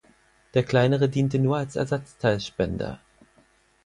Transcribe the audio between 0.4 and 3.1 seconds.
Der kleinere diente nur als Ersatzteilspender.